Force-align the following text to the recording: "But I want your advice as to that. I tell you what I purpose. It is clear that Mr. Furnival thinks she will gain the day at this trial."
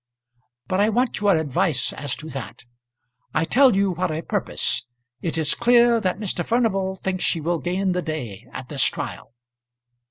"But 0.67 0.79
I 0.79 0.89
want 0.89 1.19
your 1.19 1.35
advice 1.35 1.93
as 1.93 2.15
to 2.15 2.29
that. 2.31 2.63
I 3.35 3.45
tell 3.45 3.75
you 3.75 3.91
what 3.91 4.09
I 4.09 4.21
purpose. 4.21 4.87
It 5.21 5.37
is 5.37 5.53
clear 5.53 6.01
that 6.01 6.17
Mr. 6.17 6.43
Furnival 6.43 6.95
thinks 6.95 7.23
she 7.23 7.39
will 7.39 7.59
gain 7.59 7.91
the 7.91 8.01
day 8.01 8.47
at 8.51 8.67
this 8.67 8.85
trial." 8.85 9.29